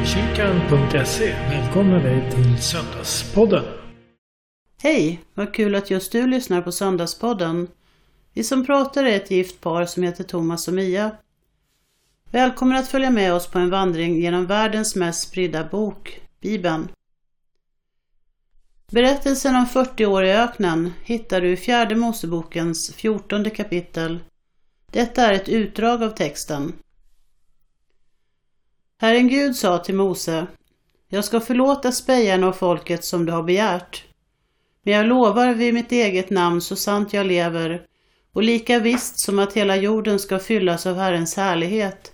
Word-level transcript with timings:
Pingstkyrkan.se 0.00 1.32
välkomnar 1.32 2.00
dig 2.00 2.30
till 2.30 2.62
Söndagspodden. 2.62 3.64
Hej! 4.82 5.20
Vad 5.34 5.54
kul 5.54 5.74
att 5.74 5.90
just 5.90 6.12
du 6.12 6.26
lyssnar 6.26 6.62
på 6.62 6.72
Söndagspodden. 6.72 7.68
Vi 8.34 8.44
som 8.44 8.66
pratar 8.66 9.04
är 9.04 9.16
ett 9.16 9.30
gift 9.30 9.60
par 9.60 9.84
som 9.84 10.02
heter 10.02 10.24
Thomas 10.24 10.68
och 10.68 10.74
Mia. 10.74 11.10
Välkommen 12.30 12.76
att 12.76 12.88
följa 12.88 13.10
med 13.10 13.34
oss 13.34 13.46
på 13.46 13.58
en 13.58 13.70
vandring 13.70 14.20
genom 14.20 14.46
världens 14.46 14.96
mest 14.96 15.28
spridda 15.28 15.64
bok, 15.64 16.20
Bibeln. 16.40 16.88
Berättelsen 18.90 19.56
om 19.56 19.66
40 19.66 20.06
år 20.06 20.24
i 20.24 20.32
öknen 20.32 20.92
hittar 21.04 21.40
du 21.40 21.52
i 21.52 21.56
fjärde 21.56 21.96
Mosebokens 21.96 22.94
14 22.94 23.50
kapitel. 23.50 24.18
Detta 24.92 25.26
är 25.26 25.32
ett 25.32 25.48
utdrag 25.48 26.02
av 26.02 26.10
texten. 26.10 26.72
Herren 29.02 29.28
Gud 29.28 29.56
sa 29.56 29.78
till 29.78 29.94
Mose, 29.94 30.46
jag 31.08 31.24
ska 31.24 31.40
förlåta 31.40 31.92
spejarna 31.92 32.48
och 32.48 32.56
folket 32.56 33.04
som 33.04 33.26
du 33.26 33.32
har 33.32 33.42
begärt. 33.42 34.04
Men 34.82 34.94
jag 34.94 35.06
lovar 35.06 35.54
vid 35.54 35.74
mitt 35.74 35.92
eget 35.92 36.30
namn 36.30 36.60
så 36.60 36.76
sant 36.76 37.12
jag 37.12 37.26
lever 37.26 37.82
och 38.32 38.42
lika 38.42 38.78
visst 38.78 39.20
som 39.20 39.38
att 39.38 39.52
hela 39.52 39.76
jorden 39.76 40.18
ska 40.18 40.38
fyllas 40.38 40.86
av 40.86 40.96
Herrens 40.96 41.36
härlighet, 41.36 42.12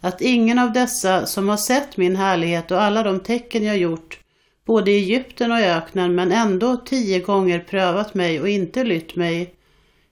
att 0.00 0.20
ingen 0.20 0.58
av 0.58 0.72
dessa 0.72 1.26
som 1.26 1.48
har 1.48 1.56
sett 1.56 1.96
min 1.96 2.16
härlighet 2.16 2.70
och 2.70 2.82
alla 2.82 3.02
de 3.02 3.20
tecken 3.20 3.64
jag 3.64 3.78
gjort, 3.78 4.18
både 4.66 4.90
i 4.90 4.94
Egypten 4.94 5.52
och 5.52 5.58
i 5.58 5.64
öknen, 5.64 6.14
men 6.14 6.32
ändå 6.32 6.76
tio 6.76 7.18
gånger 7.18 7.60
prövat 7.60 8.14
mig 8.14 8.40
och 8.40 8.48
inte 8.48 8.84
lytt 8.84 9.16
mig, 9.16 9.54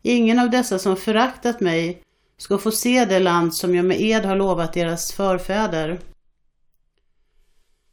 ingen 0.03 0.39
av 0.39 0.51
dessa 0.51 0.79
som 0.79 0.97
föraktat 0.97 1.61
mig 1.61 2.02
ska 2.43 2.59
få 2.59 2.71
se 2.71 3.05
det 3.05 3.19
land 3.19 3.55
som 3.55 3.75
jag 3.75 3.85
med 3.85 4.01
ed 4.01 4.25
har 4.25 4.37
lovat 4.37 4.73
deras 4.73 5.13
förfäder. 5.13 6.01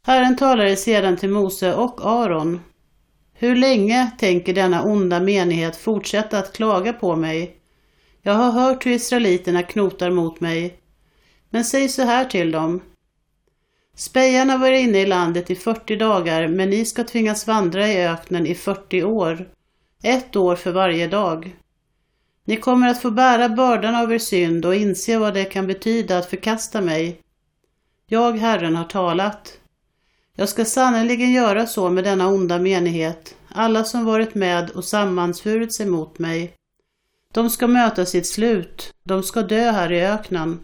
Herren 0.02 0.36
talade 0.36 0.76
sedan 0.76 1.16
till 1.16 1.30
Mose 1.30 1.74
och 1.74 2.00
Aron. 2.04 2.60
Hur 3.32 3.56
länge 3.56 4.10
tänker 4.18 4.54
denna 4.54 4.82
onda 4.82 5.20
menighet 5.20 5.76
fortsätta 5.76 6.38
att 6.38 6.52
klaga 6.52 6.92
på 6.92 7.16
mig? 7.16 7.56
Jag 8.22 8.32
har 8.32 8.50
hört 8.50 8.86
hur 8.86 8.92
israeliterna 8.92 9.62
knotar 9.62 10.10
mot 10.10 10.40
mig. 10.40 10.80
Men 11.50 11.64
säg 11.64 11.88
så 11.88 12.02
här 12.02 12.24
till 12.24 12.50
dem. 12.50 12.80
Spejarna 13.96 14.58
var 14.58 14.72
inne 14.72 14.98
i 14.98 15.06
landet 15.06 15.50
i 15.50 15.54
40 15.54 15.96
dagar, 15.96 16.48
men 16.48 16.70
ni 16.70 16.84
ska 16.84 17.04
tvingas 17.04 17.46
vandra 17.46 17.88
i 17.88 18.06
öknen 18.06 18.46
i 18.46 18.54
40 18.54 19.02
år, 19.02 19.48
ett 20.02 20.36
år 20.36 20.56
för 20.56 20.72
varje 20.72 21.08
dag. 21.08 21.56
Ni 22.50 22.56
kommer 22.56 22.88
att 22.88 23.02
få 23.02 23.10
bära 23.10 23.48
bördan 23.48 23.94
av 23.94 24.12
er 24.12 24.18
synd 24.18 24.66
och 24.66 24.74
inse 24.74 25.18
vad 25.18 25.34
det 25.34 25.44
kan 25.44 25.66
betyda 25.66 26.18
att 26.18 26.30
förkasta 26.30 26.80
mig. 26.80 27.20
Jag, 28.06 28.38
Herren, 28.38 28.76
har 28.76 28.84
talat. 28.84 29.58
Jag 30.36 30.48
ska 30.48 30.64
sannerligen 30.64 31.32
göra 31.32 31.66
så 31.66 31.90
med 31.90 32.04
denna 32.04 32.28
onda 32.28 32.58
menighet, 32.58 33.34
alla 33.48 33.84
som 33.84 34.04
varit 34.04 34.34
med 34.34 34.70
och 34.70 34.84
sammansvurit 34.84 35.74
sig 35.74 35.86
mot 35.86 36.18
mig. 36.18 36.54
De 37.34 37.50
ska 37.50 37.66
möta 37.66 38.06
sitt 38.06 38.26
slut, 38.26 38.94
de 39.02 39.22
ska 39.22 39.42
dö 39.42 39.70
här 39.70 39.92
i 39.92 40.06
öknen. 40.06 40.60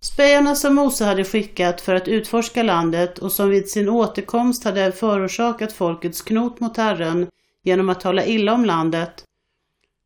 Spejarna 0.00 0.54
som 0.54 0.74
Mose 0.74 1.04
hade 1.04 1.24
skickat 1.24 1.80
för 1.80 1.94
att 1.94 2.08
utforska 2.08 2.62
landet 2.62 3.18
och 3.18 3.32
som 3.32 3.48
vid 3.48 3.68
sin 3.68 3.88
återkomst 3.88 4.64
hade 4.64 4.92
förorsakat 4.92 5.72
folkets 5.72 6.22
knot 6.22 6.60
mot 6.60 6.76
Herren 6.76 7.26
genom 7.64 7.88
att 7.88 8.00
tala 8.00 8.24
illa 8.24 8.54
om 8.54 8.64
landet, 8.64 9.24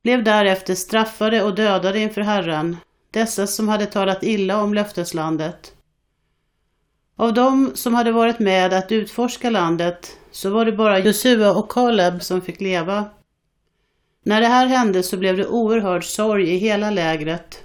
blev 0.04 0.24
därefter 0.24 0.74
straffade 0.74 1.42
och 1.42 1.54
dödade 1.54 2.00
inför 2.00 2.20
Herren, 2.20 2.76
dessa 3.10 3.46
som 3.46 3.68
hade 3.68 3.86
talat 3.86 4.22
illa 4.22 4.62
om 4.62 4.74
löfteslandet. 4.74 5.72
Av 7.16 7.34
dem 7.34 7.70
som 7.74 7.94
hade 7.94 8.12
varit 8.12 8.38
med 8.38 8.72
att 8.72 8.92
utforska 8.92 9.50
landet 9.50 10.18
så 10.30 10.50
var 10.50 10.64
det 10.64 10.72
bara 10.72 10.98
Josua 10.98 11.54
och 11.54 11.70
Kaleb 11.70 12.22
som 12.22 12.40
fick 12.40 12.60
leva. 12.60 13.10
När 14.24 14.40
det 14.40 14.46
här 14.46 14.66
hände 14.66 15.02
så 15.02 15.16
blev 15.16 15.36
det 15.36 15.46
oerhörd 15.46 16.04
sorg 16.04 16.50
i 16.50 16.56
hela 16.56 16.90
lägret. 16.90 17.64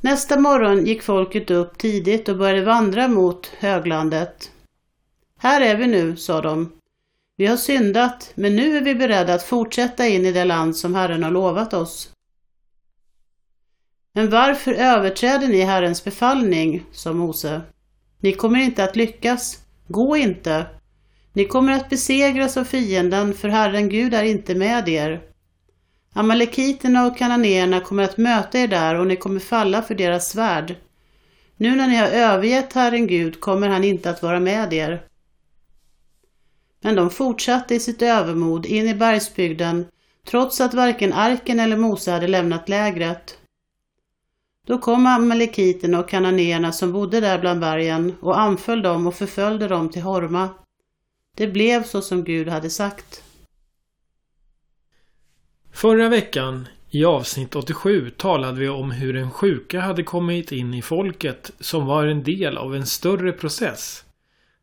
Nästa 0.00 0.40
morgon 0.40 0.86
gick 0.86 1.02
folket 1.02 1.50
upp 1.50 1.78
tidigt 1.78 2.28
och 2.28 2.36
började 2.36 2.64
vandra 2.64 3.08
mot 3.08 3.46
höglandet. 3.46 4.50
Här 5.38 5.60
är 5.60 5.76
vi 5.76 5.86
nu, 5.86 6.16
sa 6.16 6.40
de. 6.40 6.72
Vi 7.36 7.46
har 7.46 7.56
syndat, 7.56 8.32
men 8.34 8.56
nu 8.56 8.76
är 8.76 8.80
vi 8.80 8.94
beredda 8.94 9.34
att 9.34 9.42
fortsätta 9.42 10.06
in 10.06 10.26
i 10.26 10.32
det 10.32 10.44
land 10.44 10.76
som 10.76 10.94
Herren 10.94 11.22
har 11.22 11.30
lovat 11.30 11.74
oss. 11.74 12.12
Men 14.12 14.30
varför 14.30 14.72
överträder 14.72 15.48
ni 15.48 15.60
Herrens 15.60 16.04
befallning, 16.04 16.82
sa 16.92 17.12
Mose. 17.12 17.60
Ni 18.20 18.32
kommer 18.32 18.60
inte 18.60 18.84
att 18.84 18.96
lyckas. 18.96 19.58
Gå 19.88 20.16
inte. 20.16 20.66
Ni 21.32 21.44
kommer 21.44 21.72
att 21.72 21.90
besegras 21.90 22.56
av 22.56 22.64
fienden, 22.64 23.34
för 23.34 23.48
Herren 23.48 23.88
Gud 23.88 24.14
är 24.14 24.22
inte 24.22 24.54
med 24.54 24.88
er. 24.88 25.22
Amalekiterna 26.12 27.06
och 27.06 27.18
kananéerna 27.18 27.80
kommer 27.80 28.02
att 28.02 28.16
möta 28.16 28.58
er 28.58 28.68
där 28.68 28.94
och 28.94 29.06
ni 29.06 29.16
kommer 29.16 29.40
falla 29.40 29.82
för 29.82 29.94
deras 29.94 30.28
svärd. 30.28 30.74
Nu 31.56 31.76
när 31.76 31.88
ni 31.88 31.96
har 31.96 32.08
övergett 32.08 32.72
Herren 32.72 33.06
Gud 33.06 33.40
kommer 33.40 33.68
han 33.68 33.84
inte 33.84 34.10
att 34.10 34.22
vara 34.22 34.40
med 34.40 34.72
er. 34.72 35.02
Men 36.80 36.94
de 36.94 37.10
fortsatte 37.10 37.74
i 37.74 37.80
sitt 37.80 38.02
övermod 38.02 38.66
in 38.66 38.88
i 38.88 38.94
bergsbygden, 38.94 39.86
trots 40.24 40.60
att 40.60 40.74
varken 40.74 41.12
arken 41.12 41.60
eller 41.60 41.76
Mose 41.76 42.10
hade 42.10 42.26
lämnat 42.26 42.68
lägret. 42.68 43.38
Då 44.66 44.78
kom 44.78 45.06
amalekiterna 45.06 45.98
och 45.98 46.08
kananéerna 46.08 46.72
som 46.72 46.92
bodde 46.92 47.20
där 47.20 47.38
bland 47.38 47.60
bergen 47.60 48.14
och 48.20 48.40
anföll 48.40 48.82
dem 48.82 49.06
och 49.06 49.14
förföljde 49.14 49.68
dem 49.68 49.88
till 49.88 50.02
Horma. 50.02 50.48
Det 51.36 51.46
blev 51.46 51.84
så 51.84 52.02
som 52.02 52.24
Gud 52.24 52.48
hade 52.48 52.70
sagt. 52.70 53.22
Förra 55.72 56.08
veckan 56.08 56.68
i 56.90 57.04
avsnitt 57.04 57.56
87 57.56 58.10
talade 58.10 58.60
vi 58.60 58.68
om 58.68 58.90
hur 58.90 59.16
en 59.16 59.30
sjuka 59.30 59.80
hade 59.80 60.02
kommit 60.02 60.52
in 60.52 60.74
i 60.74 60.82
folket 60.82 61.50
som 61.60 61.86
var 61.86 62.06
en 62.06 62.22
del 62.22 62.58
av 62.58 62.74
en 62.74 62.86
större 62.86 63.32
process. 63.32 64.04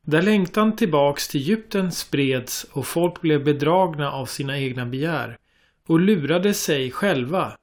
Där 0.05 0.21
längtan 0.21 0.75
tillbaks 0.75 1.27
till 1.27 1.41
Egypten 1.41 1.91
spreds 1.91 2.63
och 2.63 2.87
folk 2.87 3.21
blev 3.21 3.43
bedragna 3.43 4.11
av 4.11 4.25
sina 4.25 4.59
egna 4.59 4.85
begär 4.85 5.37
och 5.87 5.99
lurade 5.99 6.53
sig 6.53 6.91
själva 6.91 7.57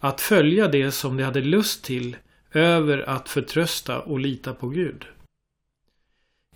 att 0.00 0.20
följa 0.20 0.68
det 0.68 0.90
som 0.90 1.16
de 1.16 1.22
hade 1.22 1.40
lust 1.40 1.84
till 1.84 2.16
över 2.52 3.08
att 3.08 3.28
förtrösta 3.28 4.00
och 4.00 4.18
lita 4.18 4.54
på 4.54 4.68
Gud. 4.68 5.04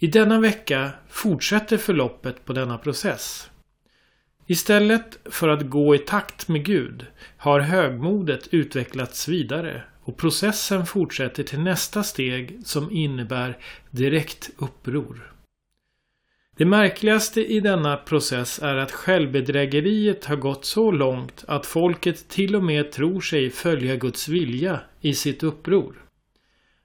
I 0.00 0.06
denna 0.06 0.40
vecka 0.40 0.90
fortsätter 1.08 1.76
förloppet 1.76 2.44
på 2.44 2.52
denna 2.52 2.78
process. 2.78 3.50
Istället 4.46 5.18
för 5.24 5.48
att 5.48 5.70
gå 5.70 5.94
i 5.94 5.98
takt 5.98 6.48
med 6.48 6.64
Gud 6.64 7.06
har 7.36 7.60
högmodet 7.60 8.48
utvecklats 8.54 9.28
vidare 9.28 9.82
och 10.08 10.16
processen 10.16 10.86
fortsätter 10.86 11.42
till 11.42 11.60
nästa 11.60 12.02
steg 12.02 12.58
som 12.64 12.90
innebär 12.90 13.58
direkt 13.90 14.50
uppror. 14.58 15.32
Det 16.56 16.64
märkligaste 16.64 17.52
i 17.52 17.60
denna 17.60 17.96
process 17.96 18.58
är 18.62 18.76
att 18.76 18.92
självbedrägeriet 18.92 20.24
har 20.24 20.36
gått 20.36 20.64
så 20.64 20.90
långt 20.90 21.44
att 21.48 21.66
folket 21.66 22.28
till 22.28 22.56
och 22.56 22.64
med 22.64 22.92
tror 22.92 23.20
sig 23.20 23.50
följa 23.50 23.96
Guds 23.96 24.28
vilja 24.28 24.80
i 25.00 25.14
sitt 25.14 25.42
uppror. 25.42 25.94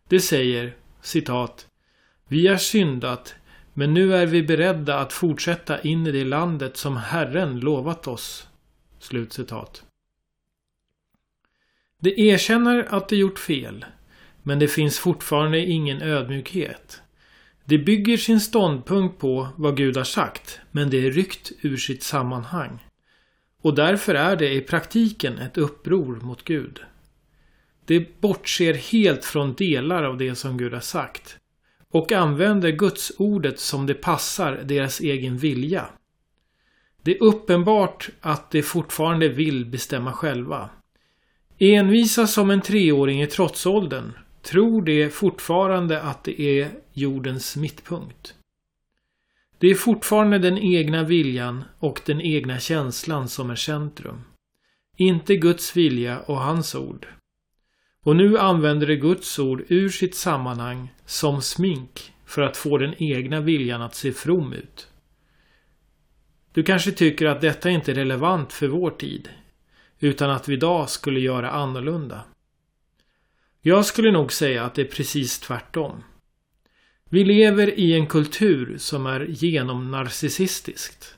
Det 0.09 0.19
säger 0.19 0.75
citat 1.01 1.67
Vi 2.27 2.47
har 2.47 2.57
syndat 2.57 3.35
men 3.73 3.93
nu 3.93 4.15
är 4.15 4.25
vi 4.25 4.43
beredda 4.43 4.99
att 4.99 5.13
fortsätta 5.13 5.81
in 5.81 6.07
i 6.07 6.11
det 6.11 6.25
landet 6.25 6.77
som 6.77 6.97
Herren 6.97 7.59
lovat 7.59 8.07
oss. 8.07 8.47
Slutcitat. 8.99 9.83
De 12.03 12.29
erkänner 12.29 12.87
att 12.89 13.09
de 13.09 13.15
gjort 13.15 13.39
fel 13.39 13.85
men 14.43 14.59
det 14.59 14.67
finns 14.67 14.99
fortfarande 14.99 15.59
ingen 15.59 16.01
ödmjukhet. 16.01 17.01
Det 17.65 17.77
bygger 17.77 18.17
sin 18.17 18.39
ståndpunkt 18.39 19.19
på 19.19 19.47
vad 19.55 19.77
Gud 19.77 19.97
har 19.97 20.03
sagt, 20.03 20.59
men 20.71 20.89
det 20.89 21.07
är 21.07 21.11
ryckt 21.11 21.51
ur 21.61 21.77
sitt 21.77 22.03
sammanhang. 22.03 22.87
Och 23.61 23.75
därför 23.75 24.15
är 24.15 24.35
det 24.35 24.53
i 24.53 24.61
praktiken 24.61 25.37
ett 25.37 25.57
uppror 25.57 26.19
mot 26.21 26.43
Gud. 26.43 26.79
Det 27.85 28.21
bortser 28.21 28.73
helt 28.73 29.25
från 29.25 29.53
delar 29.53 30.03
av 30.03 30.17
det 30.17 30.35
som 30.35 30.57
Gud 30.57 30.73
har 30.73 30.79
sagt 30.79 31.37
och 31.91 32.11
använder 32.11 32.71
Guds 32.71 33.11
ordet 33.17 33.59
som 33.59 33.85
det 33.85 33.93
passar 33.93 34.61
deras 34.63 34.99
egen 34.99 35.37
vilja. 35.37 35.85
Det 37.01 37.11
är 37.11 37.23
uppenbart 37.23 38.09
att 38.21 38.51
de 38.51 38.61
fortfarande 38.61 39.29
vill 39.29 39.65
bestämma 39.65 40.13
själva. 40.13 40.69
Envisa 41.71 42.27
som 42.27 42.49
en 42.49 42.61
treåring 42.61 43.21
i 43.21 43.27
trotsåldern 43.27 44.11
tror 44.41 44.81
de 44.81 45.09
fortfarande 45.09 46.01
att 46.01 46.23
det 46.23 46.41
är 46.41 46.71
jordens 46.93 47.55
mittpunkt. 47.55 48.35
Det 49.57 49.67
är 49.67 49.75
fortfarande 49.75 50.39
den 50.39 50.57
egna 50.57 51.03
viljan 51.03 51.63
och 51.79 52.01
den 52.05 52.21
egna 52.21 52.59
känslan 52.59 53.29
som 53.29 53.49
är 53.49 53.55
centrum. 53.55 54.21
Inte 54.97 55.35
Guds 55.35 55.77
vilja 55.77 56.19
och 56.19 56.37
hans 56.37 56.75
ord. 56.75 57.07
Och 58.03 58.15
nu 58.15 58.37
använder 58.37 58.87
det 58.87 58.95
Guds 58.95 59.39
ord 59.39 59.63
ur 59.67 59.89
sitt 59.89 60.15
sammanhang 60.15 60.93
som 61.05 61.41
smink 61.41 62.13
för 62.25 62.41
att 62.41 62.57
få 62.57 62.77
den 62.77 63.03
egna 63.03 63.41
viljan 63.41 63.81
att 63.81 63.95
se 63.95 64.11
from 64.11 64.53
ut. 64.53 64.87
Du 66.53 66.63
kanske 66.63 66.91
tycker 66.91 67.25
att 67.25 67.41
detta 67.41 67.69
inte 67.69 67.91
är 67.91 67.95
relevant 67.95 68.53
för 68.53 68.67
vår 68.67 68.91
tid, 68.91 69.29
utan 70.03 70.29
att 70.29 70.49
vi 70.49 70.53
idag 70.53 70.89
skulle 70.89 71.19
göra 71.19 71.49
annorlunda. 71.49 72.21
Jag 73.61 73.85
skulle 73.85 74.11
nog 74.11 74.33
säga 74.33 74.63
att 74.63 74.75
det 74.75 74.81
är 74.81 74.85
precis 74.85 75.39
tvärtom. 75.39 76.03
Vi 77.09 77.23
lever 77.23 77.79
i 77.79 77.93
en 77.93 78.07
kultur 78.07 78.77
som 78.77 79.05
är 79.05 79.25
genomnarcissistiskt. 79.29 81.17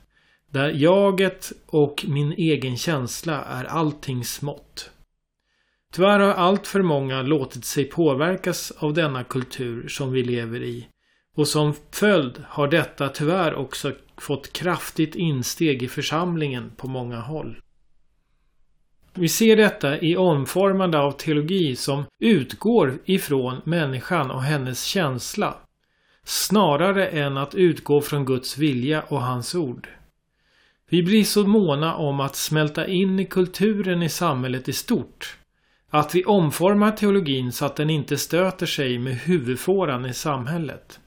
Där 0.50 0.68
jaget 0.68 1.52
och 1.66 2.04
min 2.08 2.32
egen 2.32 2.76
känsla 2.76 3.44
är 3.44 3.64
allting 3.64 4.24
smått. 4.24 4.90
Tyvärr 5.92 6.20
har 6.20 6.32
allt 6.32 6.66
för 6.66 6.82
många 6.82 7.22
låtit 7.22 7.64
sig 7.64 7.84
påverkas 7.84 8.70
av 8.70 8.94
denna 8.94 9.24
kultur 9.24 9.88
som 9.88 10.12
vi 10.12 10.22
lever 10.22 10.62
i. 10.62 10.88
Och 11.36 11.48
som 11.48 11.74
följd 11.90 12.44
har 12.48 12.68
detta 12.68 13.08
tyvärr 13.08 13.54
också 13.54 13.92
fått 14.16 14.52
kraftigt 14.52 15.14
insteg 15.14 15.82
i 15.82 15.88
församlingen 15.88 16.72
på 16.76 16.88
många 16.88 17.20
håll. 17.20 17.60
Vi 19.18 19.28
ser 19.28 19.56
detta 19.56 20.00
i 20.00 20.16
omformande 20.16 20.98
av 20.98 21.12
teologi 21.12 21.76
som 21.76 22.04
utgår 22.18 22.98
ifrån 23.04 23.60
människan 23.64 24.30
och 24.30 24.42
hennes 24.42 24.84
känsla. 24.84 25.54
Snarare 26.24 27.06
än 27.06 27.36
att 27.36 27.54
utgå 27.54 28.00
från 28.00 28.24
Guds 28.24 28.58
vilja 28.58 29.02
och 29.08 29.22
hans 29.22 29.54
ord. 29.54 29.88
Vi 30.90 31.02
blir 31.02 31.24
så 31.24 31.46
måna 31.46 31.94
om 31.94 32.20
att 32.20 32.36
smälta 32.36 32.86
in 32.86 33.20
i 33.20 33.24
kulturen 33.24 34.02
i 34.02 34.08
samhället 34.08 34.68
i 34.68 34.72
stort. 34.72 35.38
Att 35.90 36.14
vi 36.14 36.24
omformar 36.24 36.90
teologin 36.90 37.52
så 37.52 37.64
att 37.64 37.76
den 37.76 37.90
inte 37.90 38.16
stöter 38.16 38.66
sig 38.66 38.98
med 38.98 39.14
huvudfåran 39.14 40.06
i 40.06 40.14
samhället. 40.14 41.00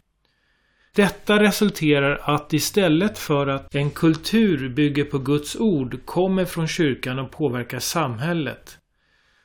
Detta 0.99 1.39
resulterar 1.39 2.21
att 2.23 2.53
istället 2.53 3.17
för 3.17 3.47
att 3.47 3.75
en 3.75 3.91
kultur 3.91 4.69
bygger 4.69 5.03
på 5.03 5.19
Guds 5.19 5.55
ord 5.55 6.05
kommer 6.05 6.45
från 6.45 6.67
kyrkan 6.67 7.19
och 7.19 7.31
påverkar 7.31 7.79
samhället 7.79 8.77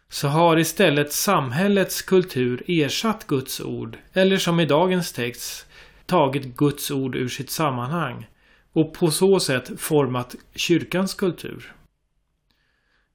så 0.08 0.28
har 0.28 0.58
istället 0.58 1.12
samhällets 1.12 2.02
kultur 2.02 2.62
ersatt 2.66 3.26
Guds 3.26 3.60
ord 3.60 3.98
eller 4.12 4.36
som 4.36 4.60
i 4.60 4.66
dagens 4.66 5.12
text 5.12 5.66
tagit 6.06 6.56
Guds 6.56 6.90
ord 6.90 7.16
ur 7.16 7.28
sitt 7.28 7.50
sammanhang 7.50 8.26
och 8.72 8.94
på 8.94 9.10
så 9.10 9.40
sätt 9.40 9.70
format 9.80 10.34
kyrkans 10.54 11.14
kultur. 11.14 11.74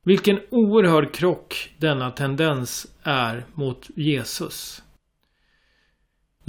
Vilken 0.03 0.39
oerhörd 0.49 1.13
krock 1.13 1.73
denna 1.77 2.11
tendens 2.11 2.87
är 3.03 3.45
mot 3.53 3.89
Jesus. 3.95 4.83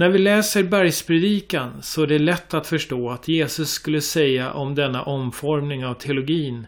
När 0.01 0.09
vi 0.09 0.19
läser 0.19 0.63
bergspredikan 0.63 1.81
så 1.81 2.03
är 2.03 2.07
det 2.07 2.19
lätt 2.19 2.53
att 2.53 2.67
förstå 2.67 3.09
att 3.09 3.27
Jesus 3.27 3.71
skulle 3.71 4.01
säga 4.01 4.53
om 4.53 4.75
denna 4.75 5.03
omformning 5.03 5.85
av 5.85 5.93
teologin 5.93 6.67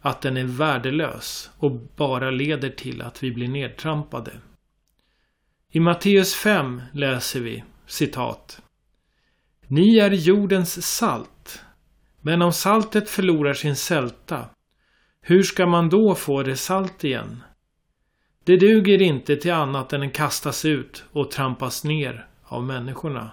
att 0.00 0.22
den 0.22 0.36
är 0.36 0.44
värdelös 0.44 1.50
och 1.58 1.70
bara 1.96 2.30
leder 2.30 2.70
till 2.70 3.02
att 3.02 3.22
vi 3.22 3.32
blir 3.32 3.48
nedtrampade. 3.48 4.30
I 5.72 5.80
Matteus 5.80 6.34
5 6.34 6.82
läser 6.92 7.40
vi 7.40 7.64
citat 7.86 8.62
Ni 9.66 9.98
är 9.98 10.10
jordens 10.10 10.96
salt. 10.96 11.62
Men 12.20 12.42
om 12.42 12.52
saltet 12.52 13.10
förlorar 13.10 13.54
sin 13.54 13.76
sälta, 13.76 14.44
hur 15.20 15.42
ska 15.42 15.66
man 15.66 15.88
då 15.88 16.14
få 16.14 16.42
det 16.42 16.56
salt 16.56 17.04
igen? 17.04 17.42
Det 18.44 18.56
duger 18.56 19.02
inte 19.02 19.36
till 19.36 19.52
annat 19.52 19.92
än 19.92 20.02
att 20.02 20.14
kastas 20.14 20.64
ut 20.64 21.04
och 21.12 21.30
trampas 21.30 21.84
ner 21.84 22.26
av 22.46 22.64
människorna. 22.64 23.30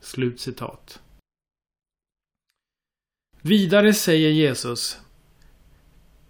Slutcitat. 0.00 1.00
Vidare 3.42 3.94
säger 3.94 4.30
Jesus 4.30 5.00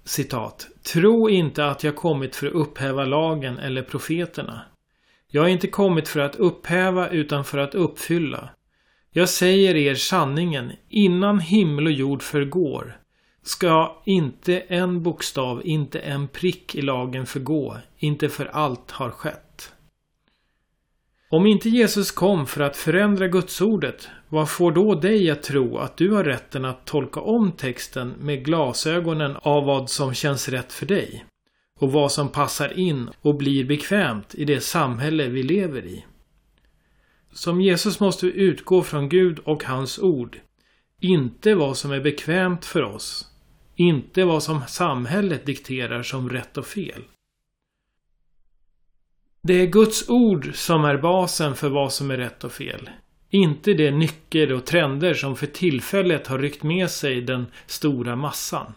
citat. 0.05 0.69
Tro 0.82 1.29
inte 1.29 1.67
att 1.67 1.84
jag 1.84 1.96
kommit 1.96 2.37
för 2.37 2.46
att 2.46 2.52
upphäva 2.52 3.05
lagen 3.05 3.58
eller 3.58 3.82
profeterna. 3.82 4.62
Jag 5.29 5.43
har 5.43 5.49
inte 5.49 5.69
kommit 5.69 6.08
för 6.08 6.20
att 6.20 6.37
upphäva 6.37 7.08
utan 7.08 7.44
för 7.44 7.58
att 7.58 7.75
uppfylla. 7.75 8.50
Jag 9.11 9.29
säger 9.29 9.75
er 9.75 9.94
sanningen, 9.94 10.73
innan 10.88 11.40
himmel 11.40 11.87
och 11.87 11.93
jord 11.93 12.23
förgår 12.23 13.02
ska 13.43 14.02
inte 14.05 14.61
en 14.61 15.02
bokstav, 15.02 15.62
inte 15.64 15.99
en 15.99 16.29
prick 16.29 16.75
i 16.75 16.82
lagen 16.82 17.26
förgå, 17.26 17.76
inte 17.99 18.29
för 18.29 18.46
allt 18.46 18.90
har 18.90 19.11
skett. 19.11 19.73
Om 21.32 21.46
inte 21.46 21.69
Jesus 21.69 22.11
kom 22.11 22.46
för 22.46 22.61
att 22.61 22.76
förändra 22.76 23.29
gudsordet, 23.29 24.08
vad 24.29 24.50
får 24.50 24.73
då 24.73 24.94
dig 24.94 25.31
att 25.31 25.43
tro 25.43 25.79
att 25.79 25.96
du 25.96 26.11
har 26.11 26.25
rätten 26.25 26.64
att 26.64 26.87
tolka 26.87 27.20
om 27.20 27.52
texten 27.52 28.14
med 28.20 28.44
glasögonen 28.44 29.37
av 29.37 29.64
vad 29.64 29.90
som 29.90 30.14
känns 30.14 30.49
rätt 30.49 30.73
för 30.73 30.87
dig? 30.87 31.25
Och 31.81 31.93
vad 31.93 32.12
som 32.12 32.29
passar 32.29 32.79
in 32.79 33.11
och 33.20 33.34
blir 33.34 33.64
bekvämt 33.64 34.34
i 34.34 34.44
det 34.44 34.61
samhälle 34.61 35.29
vi 35.29 35.43
lever 35.43 35.87
i? 35.87 36.05
Som 37.32 37.61
Jesus 37.61 38.00
måste 38.00 38.26
vi 38.26 38.32
utgå 38.32 38.82
från 38.82 39.08
Gud 39.08 39.38
och 39.38 39.64
hans 39.64 39.99
ord. 39.99 40.40
Inte 41.00 41.55
vad 41.55 41.76
som 41.76 41.93
är 41.93 42.00
bekvämt 42.00 42.64
för 42.64 42.82
oss. 42.82 43.26
Inte 43.76 44.25
vad 44.25 44.43
som 44.43 44.62
samhället 44.69 45.46
dikterar 45.46 46.02
som 46.02 46.31
rätt 46.31 46.56
och 46.56 46.67
fel. 46.67 47.02
Det 49.44 49.55
är 49.55 49.67
Guds 49.67 50.09
ord 50.09 50.55
som 50.55 50.85
är 50.85 50.97
basen 50.97 51.55
för 51.55 51.69
vad 51.69 51.93
som 51.93 52.11
är 52.11 52.17
rätt 52.17 52.44
och 52.44 52.53
fel. 52.53 52.91
Inte 53.31 53.75
de 53.75 53.91
nycker 53.91 54.53
och 54.53 54.65
trender 54.67 55.15
som 55.15 55.37
för 55.37 55.47
tillfället 55.47 56.27
har 56.27 56.39
ryckt 56.39 56.62
med 56.62 56.91
sig 56.91 57.21
den 57.21 57.47
stora 57.67 58.17
massan. 58.17 58.75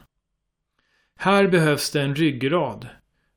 Här 1.20 1.48
behövs 1.48 1.92
det 1.92 2.02
en 2.02 2.16
ryggrad 2.16 2.88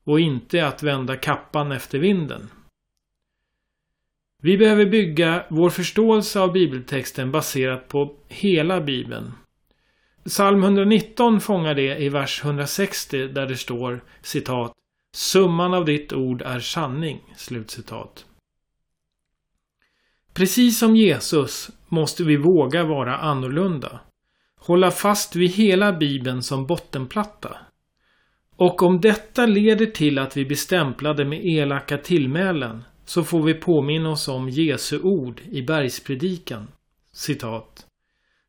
och 0.05 0.21
inte 0.21 0.67
att 0.67 0.83
vända 0.83 1.17
kappan 1.17 1.73
efter 1.73 1.99
vinden. 1.99 2.49
Vi 4.43 4.59
behöver 4.59 4.87
bygga 4.87 5.45
vår 5.49 5.71
förståelse 5.71 6.41
av 6.41 6.53
bibeltexten 6.53 7.33
baserat 7.33 7.89
på 7.89 8.17
hela 8.29 8.81
bibeln. 8.81 9.33
Psalm 10.25 10.63
119 10.63 11.41
fångar 11.41 11.75
det 11.75 11.99
i 11.99 12.09
vers 12.09 12.45
160 12.45 13.29
där 13.29 13.47
det 13.47 13.57
står 13.57 14.01
citat 14.23 14.73
Summan 15.15 15.75
av 15.75 15.85
ditt 15.85 16.13
ord 16.13 16.43
är 16.43 16.59
sanning. 16.59 17.21
Slutcitat. 17.37 18.27
Precis 20.35 20.79
som 20.79 20.97
Jesus 20.97 21.71
måste 21.89 22.25
vi 22.25 22.37
våga 22.37 22.85
vara 22.85 23.17
annorlunda. 23.17 24.01
Hålla 24.61 24.91
fast 24.91 25.37
vid 25.37 25.51
hela 25.51 25.93
bibeln 25.93 26.43
som 26.43 26.67
bottenplatta. 26.67 27.57
Och 28.57 28.83
om 28.83 29.01
detta 29.01 29.47
leder 29.47 29.87
till 29.87 30.19
att 30.19 30.37
vi 30.37 30.45
blir 30.45 30.57
stämplade 30.57 31.25
med 31.25 31.47
elaka 31.47 31.99
tillmälen 31.99 32.85
så 33.05 33.25
får 33.25 33.43
vi 33.43 33.55
påminna 33.55 34.11
oss 34.11 34.29
om 34.29 34.49
Jesu 34.49 35.01
ord 35.01 35.41
i 35.51 35.63
bergspredikan. 35.63 36.69
Citat. 37.13 37.87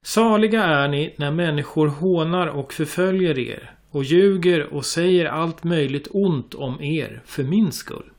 Saliga 0.05 0.63
är 0.63 0.88
ni 0.88 1.15
när 1.17 1.31
människor 1.31 1.88
hånar 1.88 2.48
och 2.48 2.74
förföljer 2.74 3.39
er 3.39 3.78
och 3.91 4.03
ljuger 4.03 4.74
och 4.74 4.86
säger 4.86 5.25
allt 5.25 5.63
möjligt 5.63 6.08
ont 6.12 6.53
om 6.53 6.81
er 6.81 7.22
för 7.25 7.43
min 7.43 7.72
skull. 7.72 8.12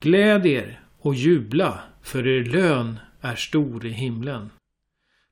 Gläd 0.00 0.46
er 0.46 0.80
och 0.98 1.14
jubla, 1.14 1.80
för 2.02 2.26
er 2.26 2.44
lön 2.44 2.98
är 3.20 3.36
stor 3.36 3.86
i 3.86 3.90
himlen. 3.90 4.50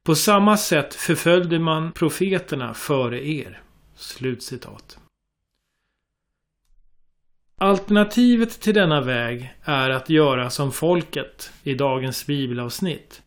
På 0.03 0.15
samma 0.15 0.57
sätt 0.57 0.95
förföljde 0.95 1.59
man 1.59 1.93
profeterna 1.93 2.75
före 2.75 3.29
er. 3.29 3.63
Slutcitat. 3.97 4.99
Alternativet 7.59 8.61
till 8.61 8.75
denna 8.75 9.01
väg 9.01 9.55
är 9.63 9.91
att 9.91 10.11
göra 10.11 10.51
som 10.51 10.73
folket 10.73 11.53
i 11.63 11.75
dagens 11.75 12.27
bibelavsnitt. 12.27 13.23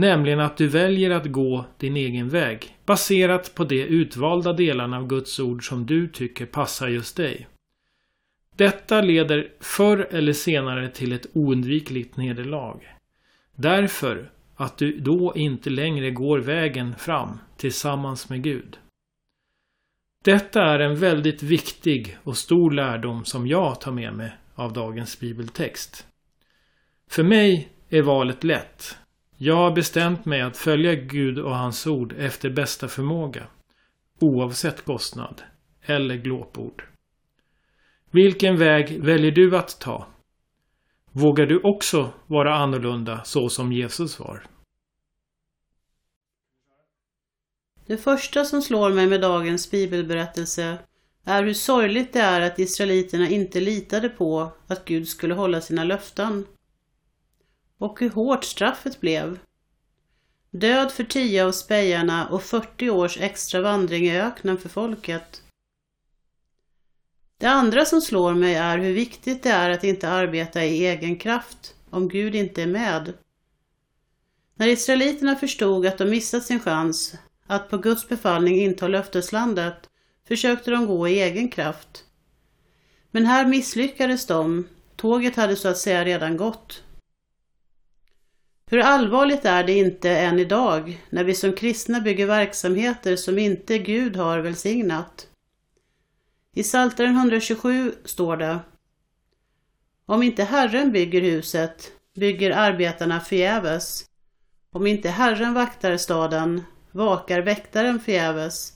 Nämligen 0.00 0.40
att 0.40 0.56
du 0.56 0.68
väljer 0.68 1.10
att 1.10 1.26
gå 1.26 1.64
din 1.78 1.96
egen 1.96 2.28
väg 2.28 2.76
baserat 2.86 3.54
på 3.54 3.64
de 3.64 3.82
utvalda 3.82 4.52
delarna 4.52 4.96
av 4.96 5.06
Guds 5.06 5.40
ord 5.40 5.68
som 5.68 5.86
du 5.86 6.08
tycker 6.08 6.46
passar 6.46 6.88
just 6.88 7.16
dig. 7.16 7.48
Detta 8.56 9.00
leder 9.00 9.52
förr 9.60 10.08
eller 10.10 10.32
senare 10.32 10.88
till 10.88 11.12
ett 11.12 11.26
oundvikligt 11.32 12.16
nederlag. 12.16 12.80
Därför 13.56 14.30
att 14.56 14.78
du 14.78 14.98
då 14.98 15.32
inte 15.36 15.70
längre 15.70 16.10
går 16.10 16.38
vägen 16.38 16.94
fram 16.98 17.38
tillsammans 17.56 18.28
med 18.28 18.42
Gud. 18.42 18.78
Detta 20.24 20.62
är 20.62 20.78
en 20.78 20.96
väldigt 20.96 21.42
viktig 21.42 22.18
och 22.24 22.36
stor 22.36 22.70
lärdom 22.70 23.24
som 23.24 23.46
jag 23.46 23.80
tar 23.80 23.92
med 23.92 24.14
mig 24.14 24.32
av 24.54 24.72
dagens 24.72 25.20
bibeltext. 25.20 26.06
För 27.10 27.22
mig 27.22 27.68
är 27.88 28.02
valet 28.02 28.44
lätt. 28.44 28.96
Jag 29.42 29.56
har 29.56 29.74
bestämt 29.74 30.24
mig 30.24 30.40
att 30.40 30.56
följa 30.56 30.94
Gud 30.94 31.38
och 31.38 31.56
hans 31.56 31.86
ord 31.86 32.14
efter 32.18 32.50
bästa 32.50 32.88
förmåga. 32.88 33.46
Oavsett 34.20 34.84
kostnad 34.84 35.42
eller 35.82 36.16
glåpord. 36.16 36.84
Vilken 38.10 38.56
väg 38.56 39.04
väljer 39.04 39.30
du 39.30 39.56
att 39.56 39.80
ta? 39.80 40.06
Vågar 41.12 41.46
du 41.46 41.60
också 41.64 42.12
vara 42.26 42.54
annorlunda 42.54 43.24
så 43.24 43.48
som 43.48 43.72
Jesus 43.72 44.20
var? 44.20 44.46
Det 47.86 47.96
första 47.96 48.44
som 48.44 48.62
slår 48.62 48.90
mig 48.90 49.06
med 49.06 49.20
dagens 49.20 49.70
bibelberättelse 49.70 50.78
är 51.24 51.44
hur 51.44 51.52
sorgligt 51.52 52.12
det 52.12 52.20
är 52.20 52.40
att 52.40 52.58
israeliterna 52.58 53.28
inte 53.28 53.60
litade 53.60 54.08
på 54.08 54.52
att 54.66 54.84
Gud 54.84 55.08
skulle 55.08 55.34
hålla 55.34 55.60
sina 55.60 55.84
löften. 55.84 56.46
Och 57.80 58.00
hur 58.00 58.10
hårt 58.10 58.44
straffet 58.44 59.00
blev. 59.00 59.38
Död 60.50 60.92
för 60.92 61.04
tio 61.04 61.44
av 61.44 61.52
spejarna 61.52 62.28
och 62.28 62.42
40 62.42 62.90
års 62.90 63.18
extra 63.20 63.60
vandring 63.60 64.06
i 64.06 64.20
öknen 64.20 64.58
för 64.58 64.68
folket. 64.68 65.42
Det 67.38 67.46
andra 67.46 67.84
som 67.84 68.00
slår 68.00 68.34
mig 68.34 68.54
är 68.54 68.78
hur 68.78 68.92
viktigt 68.92 69.42
det 69.42 69.50
är 69.50 69.70
att 69.70 69.84
inte 69.84 70.08
arbeta 70.08 70.64
i 70.64 70.86
egen 70.86 71.16
kraft 71.16 71.74
om 71.90 72.08
Gud 72.08 72.34
inte 72.34 72.62
är 72.62 72.66
med. 72.66 73.12
När 74.54 74.68
israeliterna 74.68 75.36
förstod 75.36 75.86
att 75.86 75.98
de 75.98 76.10
missat 76.10 76.44
sin 76.44 76.60
chans 76.60 77.14
att 77.46 77.68
på 77.70 77.78
Guds 77.78 78.08
befallning 78.08 78.60
inta 78.60 78.88
löfteslandet 78.88 79.90
försökte 80.28 80.70
de 80.70 80.86
gå 80.86 81.08
i 81.08 81.20
egen 81.20 81.48
kraft. 81.48 82.04
Men 83.10 83.26
här 83.26 83.46
misslyckades 83.46 84.26
de. 84.26 84.68
Tåget 84.96 85.36
hade 85.36 85.56
så 85.56 85.68
att 85.68 85.78
säga 85.78 86.04
redan 86.04 86.36
gått. 86.36 86.82
Hur 88.72 88.80
allvarligt 88.80 89.44
är 89.44 89.64
det 89.64 89.72
inte 89.72 90.10
än 90.10 90.38
idag 90.38 91.00
när 91.10 91.24
vi 91.24 91.34
som 91.34 91.52
kristna 91.52 92.00
bygger 92.00 92.26
verksamheter 92.26 93.16
som 93.16 93.38
inte 93.38 93.78
Gud 93.78 94.16
har 94.16 94.38
välsignat? 94.38 95.26
I 96.56 96.62
Psaltaren 96.62 97.16
127 97.16 97.94
står 98.04 98.36
det 98.36 98.58
Om 100.06 100.22
inte 100.22 100.44
Herren 100.44 100.92
bygger 100.92 101.20
huset 101.20 101.92
bygger 102.14 102.50
arbetarna 102.50 103.20
förgäves. 103.20 104.04
Om 104.72 104.86
inte 104.86 105.08
Herren 105.08 105.54
vaktar 105.54 105.96
staden 105.96 106.62
vakar 106.90 107.40
väktaren 107.40 108.00
förgäves. 108.00 108.72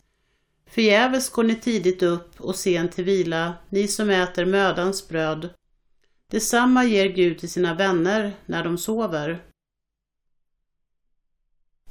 Förgäves 0.66 1.30
går 1.30 1.44
ni 1.44 1.54
tidigt 1.54 2.02
upp 2.02 2.40
och 2.40 2.56
sent 2.56 2.92
till 2.92 3.04
vila, 3.04 3.54
ni 3.68 3.88
som 3.88 4.10
äter 4.10 4.44
mödans 4.44 5.08
bröd. 5.08 5.48
Detsamma 6.30 6.84
ger 6.84 7.06
Gud 7.06 7.38
till 7.38 7.50
sina 7.50 7.74
vänner 7.74 8.32
när 8.46 8.64
de 8.64 8.78
sover. 8.78 9.53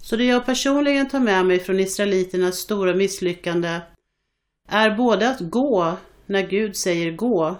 Så 0.03 0.15
det 0.15 0.23
jag 0.25 0.45
personligen 0.45 1.09
tar 1.09 1.19
med 1.19 1.45
mig 1.45 1.59
från 1.59 1.79
israeliternas 1.79 2.57
stora 2.57 2.95
misslyckande 2.95 3.81
är 4.69 4.95
både 4.95 5.29
att 5.29 5.39
gå 5.39 5.97
när 6.25 6.47
Gud 6.47 6.75
säger 6.75 7.11
gå 7.11 7.57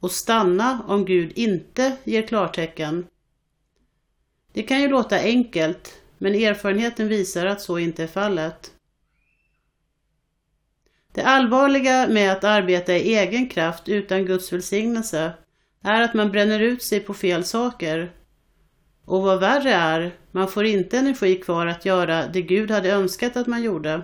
och 0.00 0.10
stanna 0.10 0.84
om 0.88 1.04
Gud 1.04 1.32
inte 1.34 1.96
ger 2.04 2.22
klartecken. 2.22 3.06
Det 4.52 4.62
kan 4.62 4.80
ju 4.80 4.88
låta 4.88 5.16
enkelt, 5.16 6.00
men 6.18 6.34
erfarenheten 6.34 7.08
visar 7.08 7.46
att 7.46 7.60
så 7.60 7.78
inte 7.78 8.02
är 8.02 8.06
fallet. 8.06 8.72
Det 11.12 11.22
allvarliga 11.22 12.08
med 12.08 12.32
att 12.32 12.44
arbeta 12.44 12.96
i 12.96 13.14
egen 13.14 13.48
kraft 13.48 13.88
utan 13.88 14.26
Guds 14.26 14.52
välsignelse 14.52 15.32
är 15.82 16.02
att 16.02 16.14
man 16.14 16.30
bränner 16.30 16.60
ut 16.60 16.82
sig 16.82 17.00
på 17.00 17.14
fel 17.14 17.44
saker. 17.44 18.23
Och 19.04 19.22
vad 19.22 19.40
värre 19.40 19.72
är, 19.72 20.16
man 20.30 20.48
får 20.48 20.64
inte 20.64 20.98
energi 20.98 21.36
kvar 21.36 21.66
att 21.66 21.84
göra 21.84 22.26
det 22.26 22.42
Gud 22.42 22.70
hade 22.70 22.90
önskat 22.92 23.36
att 23.36 23.46
man 23.46 23.62
gjorde. 23.62 24.02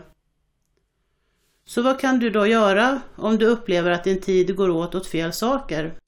Så 1.64 1.83
vad 1.83 2.00
kan 2.00 2.19
du 2.19 2.30
då 2.30 2.47
göra 2.47 3.00
om 3.16 3.38
du 3.38 3.47
upplever 3.47 3.90
att 3.90 4.04
din 4.04 4.21
tid 4.21 4.57
går 4.57 4.71
åt 4.71 4.95
åt 4.95 5.07
fel 5.07 5.33
saker? 5.33 5.99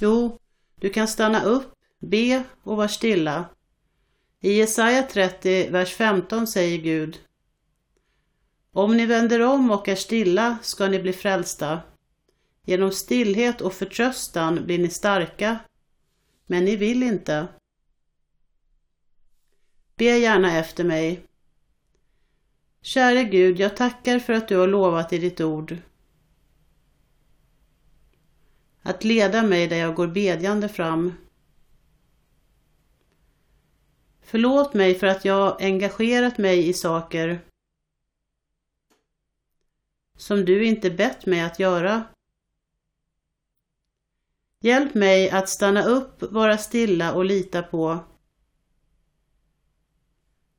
Jo, 0.00 0.38
du 0.74 0.90
kan 0.90 1.08
stanna 1.08 1.44
upp, 1.44 1.72
be 1.98 2.42
och 2.62 2.76
vara 2.76 2.88
stilla. 2.88 3.44
I 4.40 4.52
Jesaja 4.52 5.02
30, 5.02 5.70
vers 5.70 5.94
15 5.94 6.46
säger 6.46 6.78
Gud 6.78 7.18
Om 8.72 8.96
ni 8.96 9.06
vänder 9.06 9.40
om 9.40 9.70
och 9.70 9.88
är 9.88 9.94
stilla 9.94 10.58
ska 10.62 10.88
ni 10.88 10.98
bli 10.98 11.12
frälsta. 11.12 11.80
Genom 12.64 12.92
stillhet 12.92 13.60
och 13.60 13.72
förtröstan 13.72 14.64
blir 14.64 14.78
ni 14.78 14.90
starka. 14.90 15.58
Men 16.46 16.64
ni 16.64 16.76
vill 16.76 17.02
inte. 17.02 17.48
Be 19.98 20.18
gärna 20.18 20.58
efter 20.58 20.84
mig. 20.84 21.22
Käre 22.82 23.24
Gud, 23.24 23.60
jag 23.60 23.76
tackar 23.76 24.18
för 24.18 24.32
att 24.32 24.48
du 24.48 24.56
har 24.56 24.66
lovat 24.66 25.12
i 25.12 25.18
ditt 25.18 25.40
ord 25.40 25.76
att 28.82 29.04
leda 29.04 29.42
mig 29.42 29.66
där 29.66 29.76
jag 29.76 29.94
går 29.94 30.06
bedjande 30.06 30.68
fram. 30.68 31.12
Förlåt 34.20 34.74
mig 34.74 34.94
för 34.94 35.06
att 35.06 35.24
jag 35.24 35.62
engagerat 35.62 36.38
mig 36.38 36.68
i 36.68 36.72
saker 36.72 37.40
som 40.16 40.44
du 40.44 40.64
inte 40.64 40.90
bett 40.90 41.26
mig 41.26 41.40
att 41.40 41.58
göra. 41.58 42.04
Hjälp 44.60 44.94
mig 44.94 45.30
att 45.30 45.48
stanna 45.48 45.84
upp, 45.84 46.32
vara 46.32 46.58
stilla 46.58 47.14
och 47.14 47.24
lita 47.24 47.62
på 47.62 48.04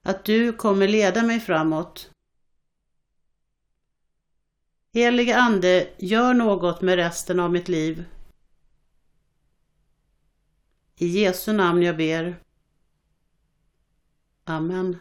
att 0.09 0.25
du 0.25 0.53
kommer 0.53 0.87
leda 0.87 1.23
mig 1.23 1.39
framåt. 1.39 2.11
Helige 4.93 5.37
Ande, 5.37 5.89
gör 5.97 6.33
något 6.33 6.81
med 6.81 6.95
resten 6.95 7.39
av 7.39 7.51
mitt 7.51 7.67
liv. 7.67 8.05
I 10.95 11.07
Jesu 11.07 11.53
namn 11.53 11.83
jag 11.83 11.97
ber. 11.97 12.39
Amen. 14.43 14.97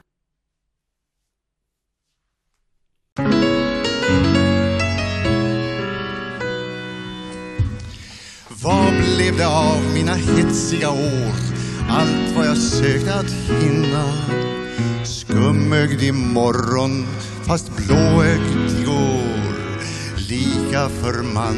Vad 8.63 8.93
blev 8.93 9.37
det 9.37 9.47
av 9.47 9.95
mina 9.95 10.15
hetsiga 10.15 10.91
år? 10.91 11.35
Allt 11.89 12.37
vad 12.37 12.47
jag 12.47 12.59
sökt 12.59 13.09
att 13.09 13.31
hinna 13.31 14.58
Skumögd 15.09 16.03
i 16.03 16.13
morgon 16.13 17.07
fast 17.47 17.77
blåögd 17.77 18.81
igår. 18.81 19.83
Lika 20.17 20.89
för 20.89 21.23
man 21.23 21.57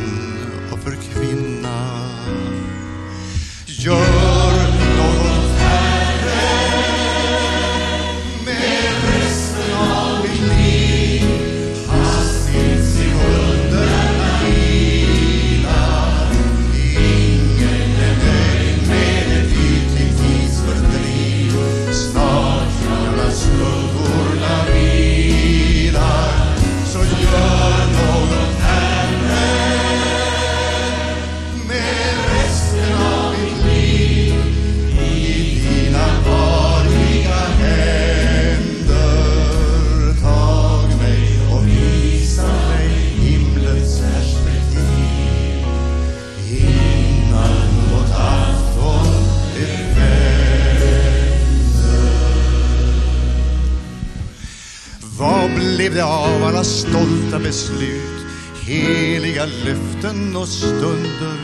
alla 56.60 56.64
stolta 56.64 57.38
beslut, 57.38 58.26
heliga 58.62 59.46
löften 59.46 60.36
och 60.36 60.48
stunder? 60.48 61.38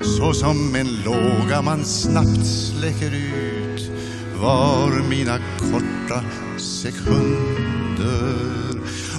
Så 0.00 0.32
som 0.32 0.74
en 0.74 0.88
låga 1.04 1.62
man 1.62 1.84
snabbt 1.84 2.46
släcker 2.46 3.14
ut 3.14 3.90
var 4.40 5.08
mina 5.08 5.38
korta 5.58 6.24
sekunder. 6.56 8.34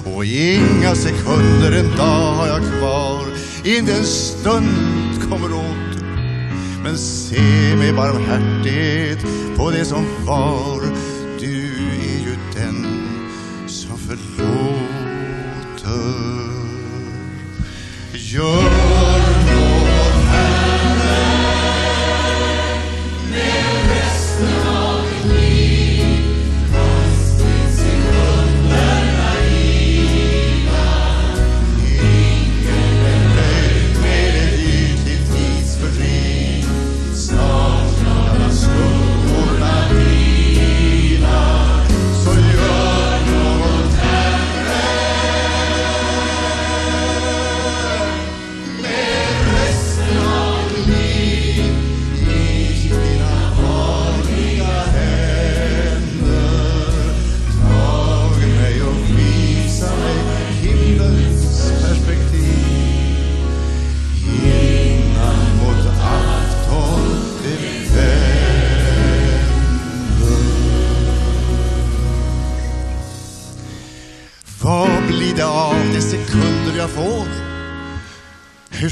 Och 0.04 0.24
inga 0.24 0.94
sekunder 0.94 1.72
en 1.72 1.96
dag 1.96 2.32
har 2.32 2.46
jag 2.46 2.60
kvar, 2.78 3.26
inte 3.64 3.92
en 3.92 4.04
stund 4.04 5.30
kommer 5.30 5.52
åter. 5.52 6.06
Men 6.84 6.98
se 6.98 7.76
med 7.76 7.94
barmhärtighet 7.94 9.26
på 9.56 9.70
det 9.70 9.84
som 9.84 10.04
var. 10.26 10.80
Du 11.40 11.66
är 12.02 12.24
ju 12.24 12.36
den 12.54 12.86
som 13.66 13.98
förlåter. 13.98 14.61
Gör 18.14 18.91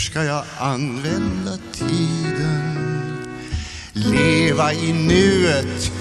ska 0.00 0.24
jag 0.24 0.44
använda 0.58 1.58
tiden? 1.72 3.20
Leva 3.92 4.72
i 4.72 4.92
nuet 4.92 5.92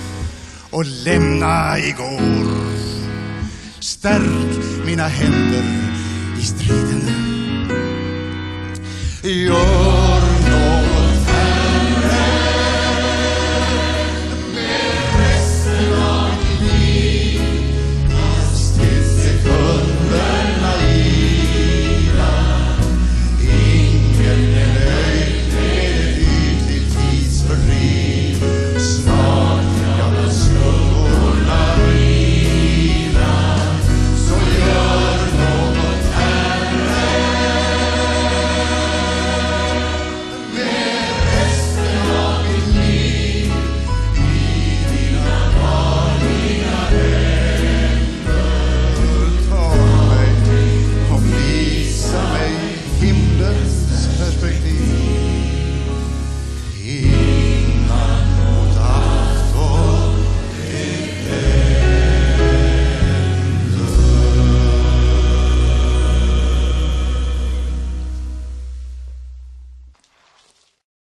och 0.70 0.86
lämna 0.86 1.80
igår. 1.80 2.48
Stärk 3.80 4.86
mina 4.86 5.08
händer 5.08 5.64
i 6.40 6.44
striden. 6.44 7.10
Jag 9.24 9.69